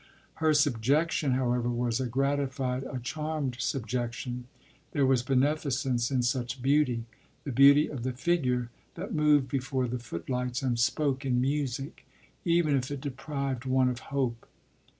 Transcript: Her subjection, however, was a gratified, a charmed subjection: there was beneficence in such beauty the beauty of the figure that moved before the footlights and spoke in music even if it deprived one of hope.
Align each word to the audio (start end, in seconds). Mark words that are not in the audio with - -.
Her 0.41 0.55
subjection, 0.55 1.33
however, 1.33 1.69
was 1.69 1.99
a 1.99 2.07
gratified, 2.07 2.81
a 2.85 2.97
charmed 2.97 3.57
subjection: 3.59 4.45
there 4.93 5.05
was 5.05 5.21
beneficence 5.21 6.09
in 6.09 6.23
such 6.23 6.59
beauty 6.59 7.05
the 7.43 7.51
beauty 7.51 7.85
of 7.87 8.01
the 8.01 8.11
figure 8.13 8.71
that 8.95 9.13
moved 9.13 9.47
before 9.47 9.87
the 9.87 9.99
footlights 9.99 10.63
and 10.63 10.79
spoke 10.79 11.23
in 11.23 11.39
music 11.39 12.07
even 12.43 12.75
if 12.75 12.89
it 12.89 12.99
deprived 12.99 13.65
one 13.65 13.89
of 13.89 13.99
hope. 14.09 14.47